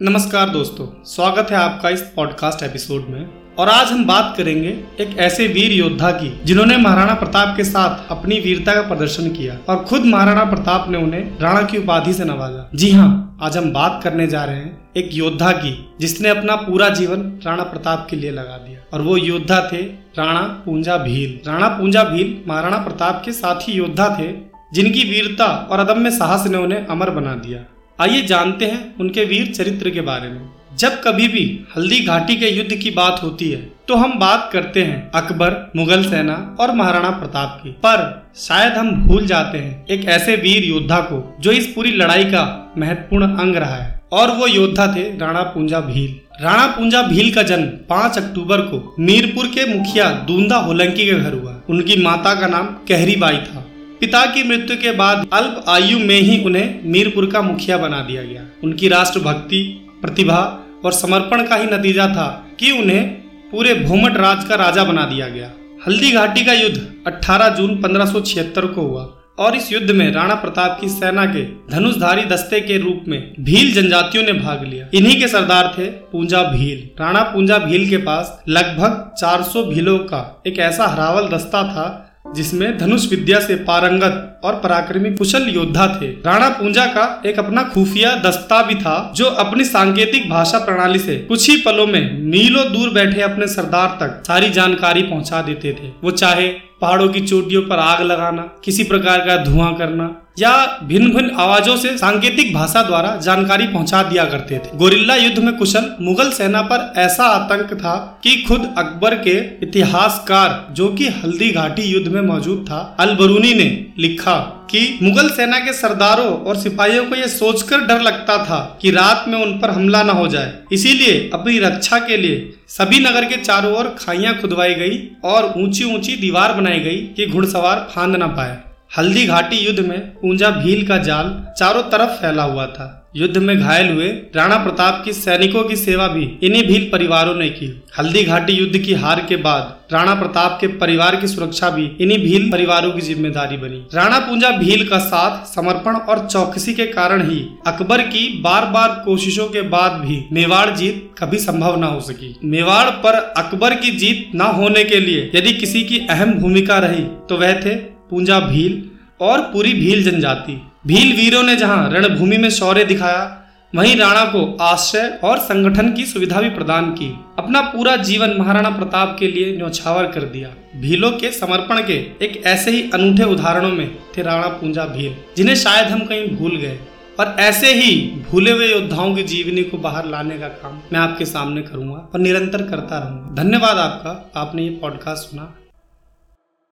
नमस्कार 0.00 0.48
दोस्तों, 0.48 0.86
स्वागत 1.04 1.50
है 1.50 1.56
आपका 1.56 1.90
इस 1.90 2.00
पॉडकास्ट 2.16 2.62
एपिसोड 2.62 3.04
में। 3.08 3.26
और 3.58 3.68
आज 3.68 3.88
हम 3.88 4.04
बात 4.04 4.34
करेंगे 4.36 4.68
एक 5.00 5.16
ऐसे 5.18 5.46
वीर 5.46 5.72
योद्धा 5.72 6.10
की, 6.10 6.40
जिन्होंने 6.44 6.76
महाराणा 6.76 7.14
प्रताप 7.14 7.56
के 7.56 7.64
साथ 7.64 8.10
अपनी 8.10 8.38
वीरता 8.40 8.74
का 8.74 8.82
प्रदर्शन 8.82 9.28
किया 9.28 9.58
और 9.68 9.84
खुद 9.84 10.04
महाराणा 10.04 10.44
प्रताप 10.44 10.88
ने 10.88 10.98
उन्हें 10.98 11.38
राणा 11.38 11.62
की 11.62 11.78
उपाधि 11.78 12.12
से 12.12 12.24
नवाजा। 12.24 12.68
जी 12.74 12.90
हाँ 12.90 13.38
आज 13.42 13.56
हम 13.56 13.70
बात 13.72 14.00
करने 14.04 14.26
जा 14.26 14.44
रहे 14.44 14.56
हैं 14.56 14.92
एक 14.96 15.10
योद्धा 15.12 15.52
की, 15.52 15.94
जिसने 16.00 16.28
अपना 16.28 16.56
पूरा 16.56 16.88
जीवन 16.88 17.22
राणा 17.46 17.62
प्रताप 17.62 18.06
के 18.10 18.16
लिए 18.16 18.30
लगा 18.30 18.56
दिया। 18.58 18.80
और 18.94 19.02
वो 19.02 19.16
योद्धा 19.16 19.60
थे 19.72 19.82
राणा 20.18 20.40
पूंजा 20.64 20.96
भील। 20.96 21.38
राणा 21.46 21.68
पूंजा 21.68 22.02
भील 22.04 22.36
महाराणा 22.48 22.78
प्रताप 22.78 23.22
के 23.24 23.32
साथी 23.32 23.72
योद्धा 23.72 24.08
थे, 24.20 24.32
जिनकी 24.74 25.04
वीरता 25.04 25.46
और 25.70 25.78
अदम्य 25.78 26.10
साहस 26.10 26.46
ने 26.46 26.58
उन्हें 26.58 26.86
अमर 26.86 27.10
बना 27.10 27.34
दिया। 27.36 27.64
आइए 27.98 28.22
जानते 28.22 28.66
हैं 28.66 28.94
उनके 29.00 29.24
वीर 29.24 29.52
चरित्र 29.54 29.90
के 29.90 30.00
बारे 30.00 30.28
में। 30.28 30.40
जब 30.78 31.00
कभी 31.02 31.26
भी 31.28 31.42
हल्दी 31.76 31.98
घाटी 32.00 32.36
के 32.36 32.48
युद्ध 32.48 32.74
की 32.74 32.90
बात 32.90 33.20
होती 33.22 33.50
है 33.50 33.58
तो 33.88 33.94
हम 33.94 34.18
बात 34.18 34.48
करते 34.52 34.82
हैं 34.82 35.10
अकबर, 35.10 35.70
मुगल 35.76 36.04
सेना 36.04 36.56
और 36.60 36.72
महाराणा 36.74 37.10
प्रताप 37.10 37.60
की। 37.62 37.70
पर 37.84 38.26
शायद 38.36 38.72
हम 38.72 38.90
भूल 39.02 39.26
जाते 39.26 39.58
हैं 39.58 39.86
एक 39.86 40.04
ऐसे 40.06 40.36
वीर 40.36 40.64
योद्धा 40.64 41.00
को, 41.00 41.36
जो 41.40 41.52
इस 41.52 41.66
पूरी 41.66 41.92
लड़ाई 41.92 42.24
का 42.24 42.72
महत्वपूर्ण 42.78 43.36
अंग 43.36 43.56
रहा 43.56 43.76
है। 43.76 44.00
और 44.12 44.30
वो 44.30 44.46
योद्धा 44.46 44.86
थे 44.96 45.02
राणा 45.18 45.42
पूंजा 45.44 45.80
भील। 45.80 46.14
राणा 46.40 46.66
पूंजा 46.68 47.02
भील 47.02 47.32
का 47.34 47.42
जन्म 47.42 47.66
5 47.88 48.18
अक्टूबर 48.18 48.60
को 48.62 48.94
मीरपुर 49.00 49.46
के 49.48 49.66
मुखिया 49.74 50.10
दूंदा 50.26 50.56
होलंकी 50.58 51.06
के 51.06 51.14
घर 51.14 51.32
हुआ। 51.32 51.60
उनकी 51.68 52.02
माता 52.02 52.34
का 52.34 52.46
नाम 52.48 52.66
कहरी 52.88 53.16
बाई 53.16 53.36
था। 53.38 53.66
पिता 54.00 54.24
की 54.26 54.42
मृत्यु 54.42 54.76
के 54.76 54.90
बाद 54.92 55.26
अल्प 55.32 55.64
आयु 55.68 55.98
में 55.98 56.20
ही 56.20 56.42
उन्हें 56.44 56.80
मीरपुर 56.84 57.26
का 57.26 57.42
मुखिया 57.42 57.76
बना 57.78 58.00
दिया 58.00 58.22
गया। 58.22 58.42
उनकी 58.64 58.88
राष्ट्रभक्ति, 58.88 59.62
प्रतिभा 60.02 60.40
और 60.84 60.92
समर्पण 60.92 61.46
का 61.46 61.56
ही 61.56 61.66
नतीजा 61.66 62.06
था 62.06 62.26
कि 62.60 62.70
उन्हें 62.70 63.04
पूरे 63.50 63.74
भूमट 63.74 64.16
राज 64.16 64.44
का 64.44 64.54
राजा 64.54 64.84
बना 64.84 65.04
दिया 65.04 65.28
गया। 65.28 65.50
हल्दी 65.86 66.10
घाटी 66.10 66.44
का 66.44 66.52
युद्ध 66.52 66.78
18 67.06 67.48
जून 67.48 67.76
1576 67.82 68.66
को 68.66 68.82
हुआ 68.82 69.02
और 69.38 69.56
इस 69.56 69.72
युद्ध 69.72 69.90
में 69.90 70.10
राणा 70.12 70.34
प्रताप 70.34 70.78
की 70.80 70.88
सेना 70.88 71.24
के 71.26 71.42
धनुषधारी 71.70 72.24
दस्ते 72.24 72.60
के 72.60 72.78
रूप 72.78 73.04
में 73.08 73.34
भील 73.40 73.72
जनजातियों 73.74 74.24
ने 74.24 74.32
भाग 74.32 74.64
लिया। 74.64 74.86
इन्हीं 74.94 75.20
के 75.20 75.28
सरदार 75.28 75.74
थे 75.78 75.86
पूंजा 76.12 76.42
भील। 76.42 76.88
राणा 77.00 77.22
पूंजा 77.24 77.58
भील 77.58 77.88
के 77.90 77.96
पास 77.96 78.38
लगभग 78.48 79.14
400 79.18 79.64
भीलों 79.64 79.98
का 80.04 80.42
एक 80.46 80.58
ऐसा 80.60 80.86
हरावल 80.86 81.28
दस्ता 81.28 81.62
था 81.64 81.86
जिसमें 82.34 82.76
धनुष 82.78 83.08
विद्या 83.10 83.40
से 83.40 83.54
पारंगत 83.64 84.40
और 84.44 84.54
पराक्रमी 84.54 85.10
कुशल 85.10 85.48
योद्धा 85.48 85.86
थे। 86.00 86.06
राणा 86.06 86.48
पूंजा 86.50 86.86
का 86.86 87.22
एक 87.26 87.38
अपना 87.38 87.62
खुफिया 87.64 88.14
दस्ता 88.16 88.62
भी 88.62 88.74
था, 88.74 89.12
जो 89.16 89.24
अपनी 89.24 89.64
सांकेतिक 89.64 90.28
भाषा 90.30 90.58
प्रणाली 90.58 90.98
से 90.98 91.16
कुछ 91.18 91.48
ही 91.50 91.56
पलों 91.56 91.86
में 91.86 92.18
मीलों 92.22 92.64
दूर 92.72 92.90
बैठे 92.90 93.20
अपने 93.22 93.46
सरदार 93.46 93.96
तक 94.00 94.22
सारी 94.26 94.50
जानकारी 94.50 95.02
पहुँचा 95.02 95.42
देते 95.42 95.72
थे। 95.72 95.92
वो 96.04 96.10
चाहे 96.10 96.48
पहाड़ों 96.84 97.08
की 97.08 97.20
चोटियों 97.20 97.62
पर 97.62 97.78
आग 97.80 98.02
लगाना, 98.02 98.42
किसी 98.64 98.84
प्रकार 98.84 99.26
का 99.26 99.36
धुआँ 99.44 99.74
करना, 99.76 100.14
या 100.38 100.52
भिन्न 100.84 101.10
भिन्न 101.10 101.30
आवाजों 101.36 101.76
से 101.76 101.96
सांकेतिक 101.98 102.52
भाषा 102.54 102.82
द्वारा 102.82 103.14
जानकारी 103.16 103.66
पहुँचा 103.66 104.02
दिया 104.02 104.24
करते 104.24 104.58
थे। 104.58 104.76
गोरिल्ला 104.76 105.14
युद्ध 105.14 105.38
में 105.38 105.56
कुशल 105.56 105.84
मुगल 106.00 106.30
सेना 106.30 106.62
पर 106.62 106.92
ऐसा 106.96 107.24
आतंक 107.26 107.72
था 107.74 107.94
कि 108.24 108.34
खुद 108.42 108.64
अकबर 108.78 109.14
के 109.18 109.36
इतिहासकार, 109.62 110.66
जो 110.72 110.88
कि 110.88 111.08
हल्दी 111.14 111.50
घाटी 111.52 111.82
युद्ध 111.82 112.08
में 112.08 112.20
मौजूद 112.22 112.64
था 112.70 112.80
अल 113.00 113.14
बरूनी 113.14 113.54
ने 113.54 113.68
लिखा 113.98 114.36
कि 114.70 114.98
मुगल 115.02 115.28
सेना 115.28 115.58
के 115.58 115.72
सरदारों 115.72 116.32
और 116.38 116.56
सिपाहियों 116.56 117.04
को 117.04 117.16
यह 117.16 117.26
सोचकर 117.28 117.80
डर 117.80 118.00
लगता 118.00 118.36
था 118.44 118.58
कि 118.82 118.90
रात 118.90 119.24
में 119.28 119.38
उन 119.38 119.58
पर 119.60 119.70
हमला 119.70 120.02
न 120.02 120.10
हो 120.10 120.26
जाए। 120.28 120.52
इसीलिए 120.72 121.30
अपनी 121.34 121.58
रक्षा 121.60 121.98
के 121.98 122.16
लिए 122.16 122.52
सभी 122.68 122.98
नगर 123.00 123.24
के 123.24 123.36
चारों 123.36 123.72
ओर 123.76 123.88
खाइयाँ 123.98 124.34
खुदवाई 124.40 124.74
गई 124.74 124.98
और 125.24 125.52
ऊँची 125.56 125.84
ऊँची 125.84 126.16
दीवार 126.16 126.52
बनाई 126.52 126.80
गई 126.80 126.96
कि 127.16 127.26
घुड़सवार 127.26 127.88
फांद 127.92 128.16
न 128.16 128.28
पाए। 128.28 128.58
हल्दी 128.98 129.26
घाटी 129.26 129.56
युद्ध 129.56 129.80
में 129.80 130.00
पूंजा 130.14 130.50
भील 130.50 130.86
का 130.86 130.98
जाल 130.98 131.28
चारों 131.58 131.82
तरफ़ 131.82 132.10
फैला 132.10 132.42
हुआ 132.42 132.66
था। 132.66 133.03
युद्ध 133.14 133.36
में 133.38 133.58
घायल 133.58 133.92
हुए 133.92 134.06
राणा 134.36 134.56
प्रताप 134.58 135.02
की 135.04 135.12
सैनिकों 135.12 135.62
की 135.64 135.76
सेवा 135.76 136.06
भी 136.08 136.22
इन्हीं 136.42 136.62
भील 136.66 136.88
परिवारों 136.92 137.34
ने 137.34 137.48
की। 137.50 137.66
हल्दी 137.98 138.22
घाटी 138.24 138.52
युद्ध 138.52 138.78
की 138.78 138.94
हार 138.94 139.20
के 139.28 139.36
बाद 139.38 139.92
राणा 139.92 140.14
प्रताप 140.14 140.56
के 140.60 140.66
परिवार 140.78 141.16
की 141.16 141.28
सुरक्षा 141.28 141.70
भी 141.70 141.84
इन्हीं 142.00 142.18
भील 142.20 142.50
परिवारों 142.52 142.90
की 142.92 143.00
ज़िम्मेदारी 143.00 143.56
बनी। 143.56 143.78
राणा 143.94 144.18
पूंजा 144.20 144.50
भील 144.56 144.86
का 144.88 144.98
साथ 145.00 145.46
समर्पण 145.46 145.96
और 145.96 146.26
चौकसी 146.26 146.74
के 146.74 146.86
कारण 146.88 147.22
ही 147.30 147.40
अकबर 147.66 148.02
की 148.06 148.26
बार 148.40 148.66
बार 148.70 149.00
कोशिशों 149.04 149.48
के 149.48 149.62
बाद 149.70 150.00
भी 150.00 150.22
मेवाड़ 150.32 150.68
जीत 150.72 151.08
कभी 151.18 151.38
संभव 151.38 151.80
न 151.80 151.84
हो 151.84 152.00
सकी। 152.02 152.34
मेवाड़ 152.46 152.90
पर 153.02 153.22
अकबर 153.38 153.74
की 153.76 153.96
जीत 153.96 154.30
न 154.34 154.52
होने 154.56 154.84
के 154.84 155.00
लिए 155.00 155.30
यदि 155.34 155.52
किसी 155.54 155.82
की 155.84 156.06
अहम 156.10 156.34
भूमिका 156.34 156.78
रही 156.80 157.04
तो 157.28 157.36
वह 157.36 157.60
थे 157.60 157.76
पूंजा 158.10 158.40
भील 158.42 158.82
और 159.22 159.40
पूरी 159.52 159.72
भील 159.74 160.02
जनजाति। 160.04 160.60
भील 160.86 161.16
वीरों 161.16 161.42
ने 161.42 161.56
जहाँ 161.56 161.90
रणभूमि 161.92 162.36
में 162.36 162.50
शौर्य 162.50 162.84
दिखाया, 162.84 163.40
वहीं 163.74 163.96
राणा 163.96 164.24
को 164.24 164.56
आश्रय 164.60 165.20
और 165.24 165.38
संगठन 165.38 165.92
की 165.92 166.06
सुविधा 166.06 166.40
भी 166.40 166.48
प्रदान 166.48 166.90
की। 166.90 167.18
अपना 167.38 167.60
पूरा 167.60 167.96
जीवन 167.96 168.34
महाराणा 168.38 168.70
प्रताप 168.70 169.16
के 169.18 169.26
लिए 169.26 169.56
न्यौछावर 169.56 170.06
कर 170.06 170.22
दिया। 170.22 170.48
भीलों 170.80 171.10
के 171.12 171.30
समर्पण 171.30 171.86
के 171.86 171.94
एक 171.94 172.42
ऐसे 172.46 172.70
ही 172.70 172.90
अनूठे 172.94 173.24
उदाहरणों 173.24 173.72
में 173.72 173.96
थे 174.18 174.22
राणा 174.22 174.46
पूंजा 174.46 174.84
भील, 174.84 175.14
जिन्हें 175.36 175.56
शायद 175.56 175.88
हम 175.88 176.00
कहीं 176.00 176.28
भूल 176.36 176.56
गए। 176.56 176.78
और 177.20 177.36
ऐसे 177.38 177.74
ही 177.74 178.12
भूले 178.30 178.50
हुए 178.50 178.66
योद्धाओं 178.66 179.16
की 179.16 179.22
जीवनी 179.22 179.62
को 179.62 179.78
बाहर 179.78 180.06
लाने 180.06 180.38
का 180.38 180.48
काम 180.48 180.80
मैं 180.92 181.00
आपके 181.00 181.24
सामने 181.24 181.62
करूँगा 181.62 182.10
और 182.14 182.20
निरंतर 182.20 182.62
करता 182.62 182.98
रहूँगा। 182.98 183.42
धन्यवाद 183.42 183.78
आपका, 183.78 184.40
आपने 184.40 184.62
ये 184.62 184.70
पॉडकास्ट 184.70 185.30
सुना। 185.30 185.54